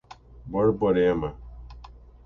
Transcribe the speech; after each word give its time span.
Borborema 0.51 1.37